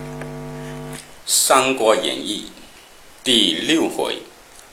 [1.26, 2.44] 《三国演义》
[3.22, 4.18] 第六回：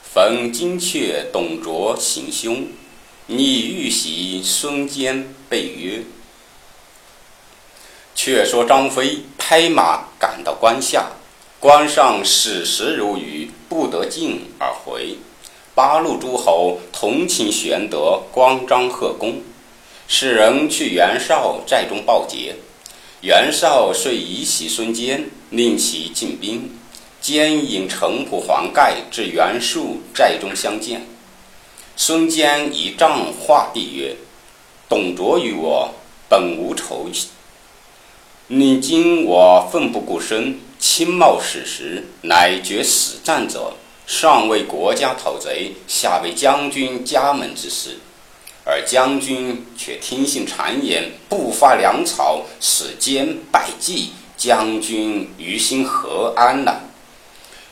[0.02, 2.66] 逢金阙董卓行凶，
[3.26, 6.02] 逆玉玺孙坚被约。
[8.14, 11.10] 却说张飞拍马赶到关下，
[11.60, 15.18] 关上矢石如雨，不得进而回。
[15.74, 19.42] 八路诸侯同请玄德、关张贺功，
[20.08, 22.56] 使人去袁绍寨中报捷。
[23.20, 26.70] 袁绍遂以喜孙坚，令其进兵。
[27.20, 31.04] 坚引程普、黄盖至袁术寨中相见。
[31.96, 34.14] 孙坚以杖画地曰
[34.88, 35.92] ：“董卓与我
[36.28, 37.08] 本无仇，
[38.46, 43.72] 你今我奋不顾身，亲冒矢石，乃决死战者，
[44.06, 47.98] 上为国家讨贼，下为将军家门之事。”
[48.70, 56.82] 而将军却听信谗言，不发粮草，使坚败绩，将军于心何安呢？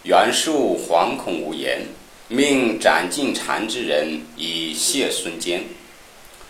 [0.04, 1.82] 袁术惶恐无言，
[2.28, 5.64] 命斩尽谗之人以谢孙坚。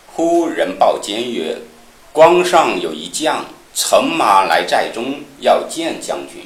[0.07, 1.59] 忽人报坚曰
[2.15, 3.45] ：“关上有一将
[3.75, 6.45] 乘马来寨中，要见将军。”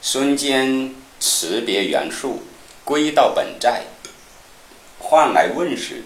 [0.00, 2.44] 孙坚辞别袁术，
[2.84, 3.82] 归到本寨，
[5.00, 6.04] 唤来问时。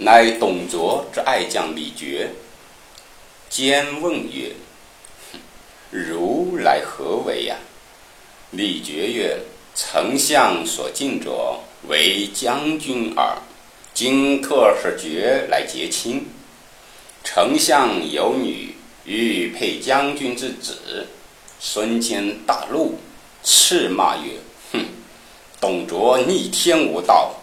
[0.00, 2.28] 乃董卓之爱将李傕。
[3.50, 4.52] 兼问曰
[5.90, 7.56] ：“如来何为呀？”
[8.52, 9.40] 李傕曰
[9.74, 13.38] ：“丞相所敬者，为将军耳。
[13.92, 16.24] 今特使傕来结亲。
[17.24, 21.08] 丞相有女，欲配将军之子。”
[21.58, 23.00] 孙坚大怒，
[23.42, 24.30] 斥骂曰
[24.72, 24.84] ：“哼！
[25.60, 27.34] 董卓逆天无道，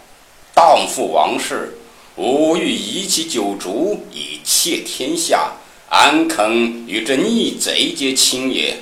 [0.54, 1.76] 荡妇王室。”
[2.16, 5.52] 吾欲以其九族以窃天下，
[5.90, 8.78] 安肯与这逆贼结亲也？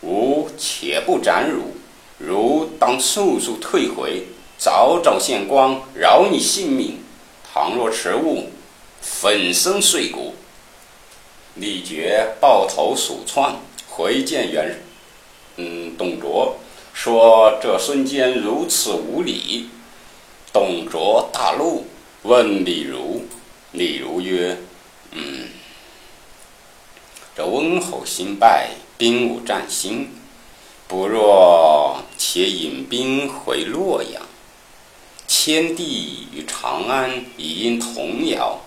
[0.00, 1.74] 吾且不斩汝，
[2.18, 4.22] 汝当速速退回，
[4.56, 7.00] 早早献光，饶你性命。
[7.52, 8.48] 倘若迟误，
[9.02, 10.34] 粉身碎骨。
[11.56, 13.56] 李傕抱头鼠窜，
[13.86, 14.80] 回见袁，
[15.56, 16.56] 嗯，董卓
[16.94, 19.68] 说：“这孙坚如此无礼。”
[20.50, 21.84] 董卓大怒。
[22.24, 23.26] 问李儒，
[23.70, 24.58] 李儒曰
[25.12, 25.50] ：“嗯，
[27.36, 30.10] 这温侯新败，兵无战心，
[30.88, 34.20] 不若且引兵回洛阳。
[35.28, 38.62] 迁帝与长安已因童谣，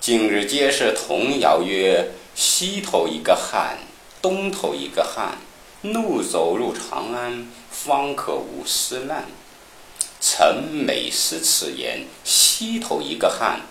[0.00, 3.78] 近日皆是童谣曰：西头一个汉，
[4.20, 5.38] 东头一个汉，
[5.82, 9.28] 怒走入长安，方可无丝难。”
[10.20, 13.62] 臣每思此言，西头一个汉，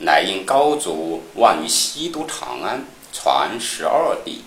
[0.00, 4.42] 乃因高祖望于西都长安，传十二帝；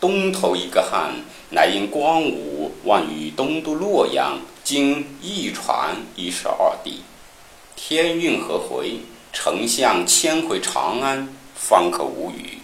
[0.00, 1.14] 东头一个汉，
[1.50, 7.02] 乃因光武望于东都洛阳，今亦传一十二帝。
[7.76, 9.00] 天运何回？
[9.32, 12.58] 丞相迁回长安，方可无虞。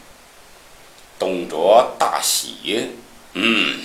[1.19, 2.89] 董卓大喜曰
[3.35, 3.81] ：“嗯，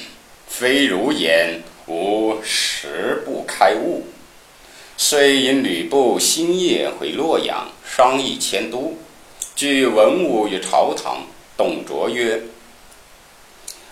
[0.47, 4.03] 非如言。”吾实不开悟，
[4.97, 8.97] 遂引吕布星夜回洛阳，商议迁都。
[9.55, 11.21] 据文武于朝堂，
[11.55, 12.41] 董卓曰：“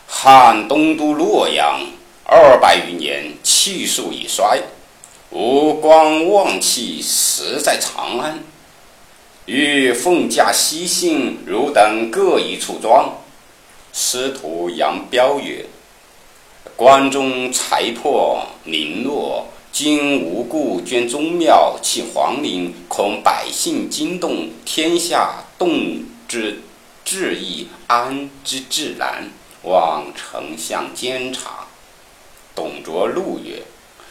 [0.06, 1.80] 汉东都洛阳
[2.26, 4.62] 二百余年，气数已衰，
[5.30, 8.44] 吾光望气实在长安。
[9.46, 13.14] 欲奉驾西幸，汝等各一处庄。”
[13.94, 15.66] 司徒杨彪曰。
[16.74, 26.62] 关中财破零落，今无故捐宗庙弃皇陵，恐百姓惊动，天下动之
[27.06, 29.30] 志意，安之至难，
[29.64, 31.68] 望丞相监察。
[32.54, 33.62] 董卓怒曰：“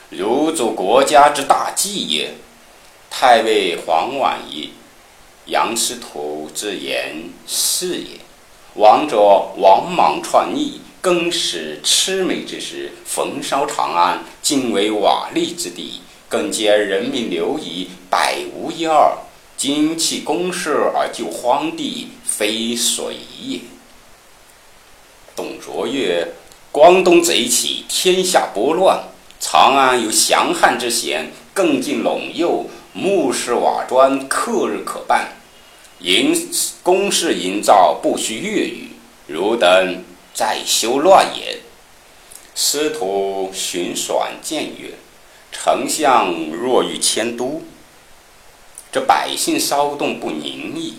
[0.09, 2.35] 汝祖国家之大计也！
[3.11, 4.71] 太尉黄婉仪、
[5.47, 8.21] 杨师徒之言是也。
[8.77, 9.19] 王者
[9.59, 19.13] 王莽篡逆。”更使魑魅之时，焚烧长安，今为瓦砾之地，更兼人民流移，百无一二。
[19.55, 23.19] 今弃公事而救荒地，非所宜
[23.51, 23.61] 也。
[25.37, 26.27] 董卓曰
[26.73, 29.05] ：“关东贼起，天下拨乱，
[29.39, 32.65] 长安有降汉之险，更尽陇右，
[32.95, 35.35] 木石瓦砖，克日可办。
[35.99, 36.35] 营
[36.83, 38.89] 工事营造，不需月余。
[39.27, 40.03] 汝等。”
[40.35, 41.61] 再修乱也。
[42.55, 44.95] 司徒荀爽谏曰
[45.51, 47.63] ：“丞相若欲迁都，
[48.93, 50.99] 这百姓骚动不宁矣。”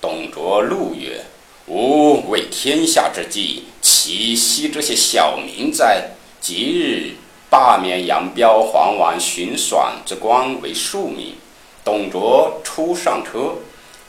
[0.00, 1.24] 董卓怒曰
[1.68, 6.10] ：“吾为天下之计，岂惜这些小民哉？
[6.40, 7.14] 即日
[7.48, 11.36] 罢免杨彪、黄王巡爽之官为庶民。
[11.84, 13.54] 董卓初上车，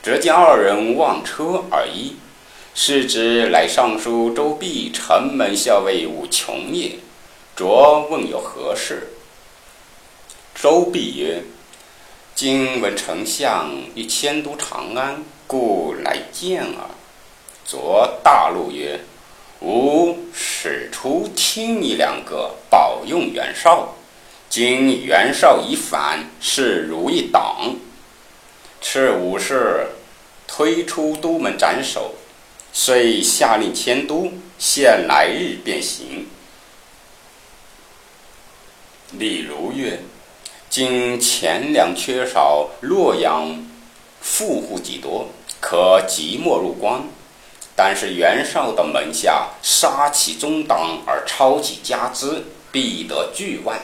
[0.01, 2.13] 只见二人望车而揖，
[2.75, 6.93] 是之乃尚书周弼城门校尉武琼也。
[7.55, 9.09] 卓问有何事？
[10.55, 11.43] 周弼曰
[12.33, 16.89] ：“今闻丞相欲迁都长安，故来见耳。”
[17.63, 18.99] 卓大怒曰
[19.61, 23.93] ：“吾使出听你两个保用袁绍。”
[24.49, 27.75] 今袁绍已反，是如一党。
[28.81, 29.87] 斥武士
[30.47, 32.13] 推出都门斩首，
[32.75, 36.25] 遂下令迁都，限来日便行。
[39.11, 40.01] 李儒曰
[40.71, 43.63] ：“今钱粮缺少，洛阳
[44.19, 45.27] 富户几多，
[45.61, 47.03] 可即墨入关。
[47.75, 53.79] 但是袁绍的门下杀其宗党而抄其家资，必得巨万。”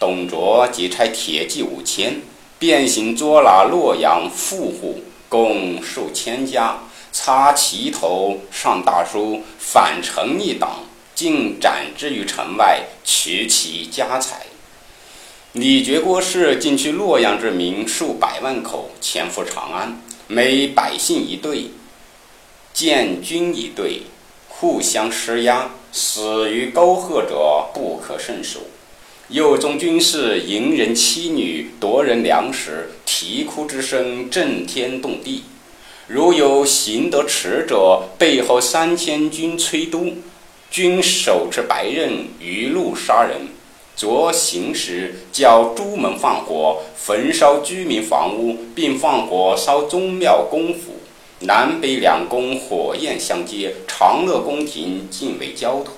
[0.00, 2.22] 董卓即差铁骑五千，
[2.58, 6.78] 变形捉拿洛阳富户，共数千家，
[7.20, 10.84] 插旗头上大书“反城一党”，
[11.16, 14.46] 竟斩之于城外，取其家财。
[15.50, 21.72] 李傕郭氏进去洛阳之民数百万口，潜伏长安，每百姓一队，
[22.72, 24.02] 建军一队，
[24.48, 28.60] 互相施压，死于沟壑者不可胜数。
[29.30, 35.42] 右中军士淫人妻女，夺人粮食，啼哭之声震天动地。
[36.08, 40.14] 如有行得迟者，背后三千军催督，
[40.70, 43.48] 军手持白刃，于路杀人。
[43.94, 50.94] 昨行时，叫朱门放火，焚烧居民房屋，并放火烧宗庙公府。
[51.40, 55.92] 南北两宫火焰相接，长乐宫廷尽为焦土。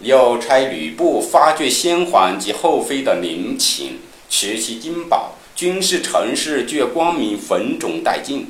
[0.00, 8.48] 又差吕布发掘先皇及后妃的陵寝，持其金宝；军事城市却光明焚冢殆尽。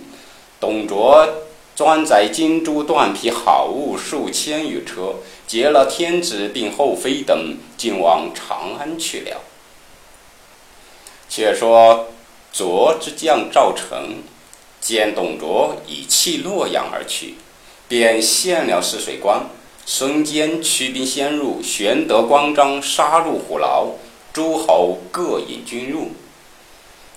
[0.60, 1.28] 董卓
[1.76, 5.16] 专载金珠缎皮好物数千余车，
[5.46, 9.42] 劫了天子并后妃等，进往长安去了。
[11.28, 12.06] 却说
[12.52, 14.22] 卓之将赵成
[14.80, 17.34] 见董卓已弃洛阳而去，
[17.88, 19.46] 便献了泗水关。
[19.86, 23.88] 孙坚驱兵先入，玄德、关张杀入虎牢，
[24.32, 26.12] 诸侯各引军入。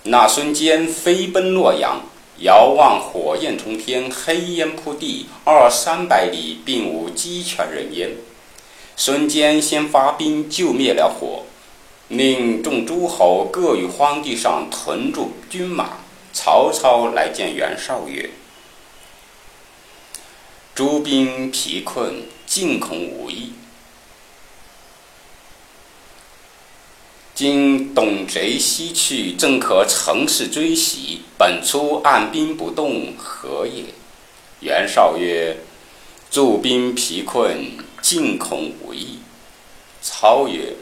[0.02, 2.02] 那孙坚飞奔洛阳，
[2.40, 8.10] 遥望火焰冲天，黑烟铺地，二三百里并无鸡犬人烟。
[8.96, 11.44] 孙坚先发兵救灭了火，
[12.08, 15.98] 令众诸侯各于荒地上屯驻军马。
[16.32, 18.30] 曹操来见袁绍曰
[20.74, 23.52] ：“诸兵疲困。”尽恐无益。
[27.38, 31.20] 今董贼西去，正可乘势追袭。
[31.38, 33.84] 本初按兵不动，何也？
[34.58, 35.56] 袁绍曰
[36.32, 39.20] ：“驻兵疲困，进恐无益。”
[40.02, 40.74] 操曰：“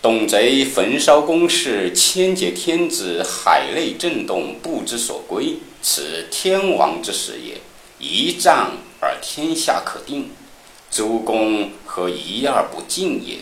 [0.00, 5.58] 董贼焚烧宫室，千劫天子，海内震动，不知所归。
[5.82, 7.60] 此天王之事也。
[7.98, 8.70] 一战
[9.00, 10.30] 而天下可定。”
[10.90, 13.36] 诸公何一而不进也？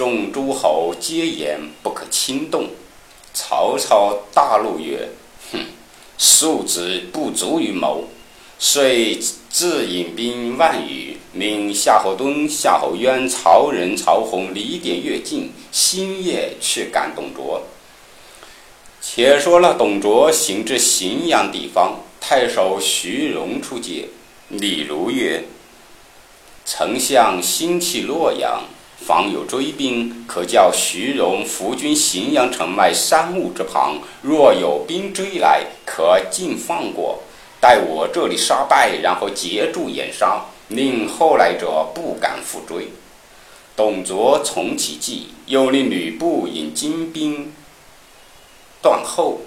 [0.00, 2.70] 众诸侯皆言不可轻动。
[3.34, 5.06] 曹操大怒曰
[5.52, 5.58] ：“哼！
[6.16, 8.08] 素子不足于谋。”
[8.58, 9.18] 遂
[9.50, 17.64] 自引兵万余，命夏侯惇、夏侯渊、曹仁、曹洪、李典、乐进星夜去赶董卓。
[19.02, 24.08] 且说了，董卓行至荥阳地方，太守徐荣出接，
[24.48, 25.44] 李儒曰。
[26.64, 28.64] 丞相兴弃洛阳，
[29.00, 33.98] 方有追兵，可叫徐荣伏军荥阳城外山坞之旁。
[34.22, 37.20] 若有兵追来，可尽放过。
[37.60, 42.88] 待我这里杀败，然后截住掩杀，令后来者不敢复追。
[43.74, 47.52] 董卓从其计，又令吕布引精兵
[48.82, 49.40] 断后。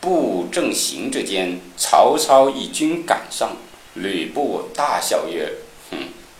[0.00, 3.56] 布正行之间，曹操一军赶上，
[3.94, 5.50] 吕布大笑曰
[5.90, 5.96] ：“哼！”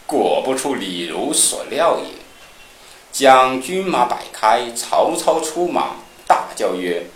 [0.07, 2.24] 果不出李儒所料也。
[3.15, 7.07] 将军马摆开，曹操出马，大叫曰：“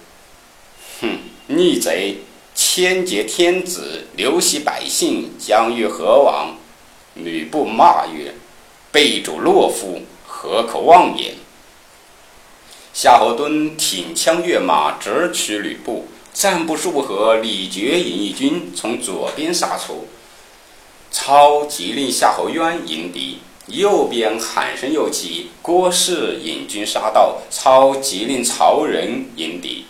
[1.02, 1.18] 哼！
[1.48, 2.18] 逆贼！
[2.54, 6.54] 千劫天子，流徙百姓，将欲何往？”
[7.18, 8.32] 吕布骂曰
[8.92, 11.34] ：“背主懦夫，何可妄言！”
[12.94, 16.06] 夏侯惇挺枪跃马，直取吕布。
[16.32, 20.06] 战不数合，李傕引一军从左边杀出。
[21.10, 23.40] 操吉令夏侯渊迎敌。
[23.68, 29.84] 右边喊声又起，郭汜引军杀到，操急令曹仁迎敌。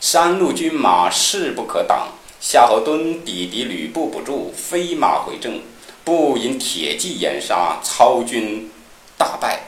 [0.00, 2.08] 三路军马势不可挡，
[2.40, 5.60] 夏侯惇抵敌吕布不住，飞马回阵，
[6.04, 8.70] 不引铁骑掩杀，操军
[9.18, 9.64] 大败，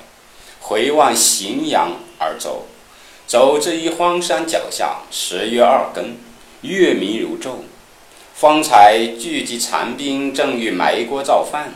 [0.60, 2.66] 回望荥阳而走。
[3.26, 6.16] 走至一荒山脚下，十月二更，
[6.62, 7.56] 月明如昼，
[8.34, 11.74] 方才聚集残兵，正欲埋锅造饭。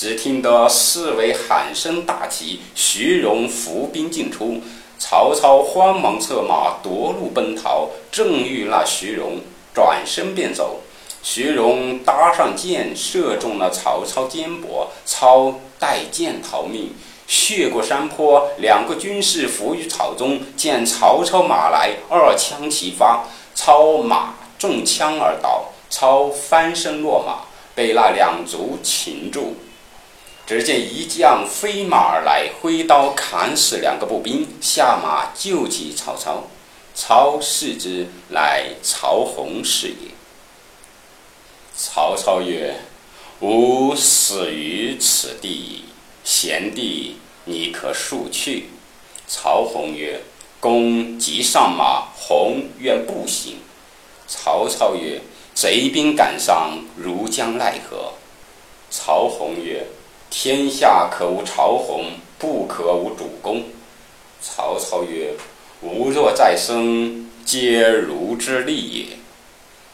[0.00, 4.62] 只听得四围喊声大起，徐荣伏兵进出，
[4.98, 9.40] 曹操慌忙策马夺路奔逃，正遇那徐荣，
[9.74, 10.80] 转身便走。
[11.22, 16.94] 徐荣搭上箭，射中了曹操肩膊，操带箭逃命，
[17.26, 18.48] 血过山坡。
[18.56, 29.56] 两个军士伏于草中，见曹操马来，二枪齐发，操马中枪而倒，操翻身落马，被那两卒擒住。
[30.50, 36.48] 只见一将飞马而来，挥刀砍死两个步兵，下马救起曹操。
[36.92, 40.10] 操视之，乃曹洪是也。
[41.76, 42.74] 曹操曰
[43.38, 45.84] ：“吾死于此地，
[46.24, 48.70] 贤弟你可速去。”
[49.28, 50.20] 曹洪曰
[50.58, 53.58] ：“公即上马，洪愿步行。”
[54.26, 55.20] 曹操曰
[55.54, 58.14] ：“贼兵赶上，如将奈何？”
[58.90, 59.86] 曹洪曰：
[60.30, 62.04] 天下可无曹洪，
[62.38, 63.64] 不可无主公。
[64.40, 65.34] 曹操曰
[65.82, 69.06] ：“吾若再生，皆如之利也。”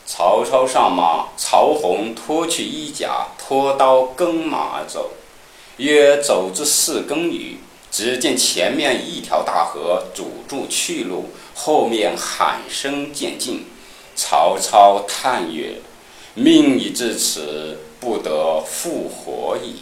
[0.04, 5.10] 曹操上马，曹洪脱去衣甲，脱刀耕马而走。
[5.78, 7.56] 约走至四更余，
[7.90, 13.64] 只见前面一条大河阻住去路，后面喊声渐近。
[14.14, 15.76] 曹操叹曰
[16.34, 19.76] ：“命已至此，不得复活矣。”